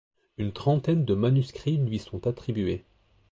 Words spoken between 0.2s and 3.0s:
Une trentaine de manuscrits lui sont attribués.